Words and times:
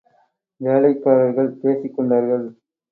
வேலைக்காரர்கள் 0.61 1.51
பேசிக் 1.61 1.95
கொண்டார்கள். 1.95 2.47